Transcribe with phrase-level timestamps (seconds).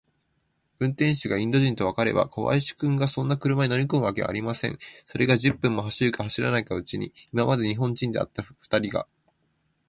[0.79, 4.79] 運転手がインド人とわかれば、小林君がそんな車に乗りこむわけがありません。
[5.05, 9.05] それが、十分も走るか走らないうちに、今まで日本人であったふたりが、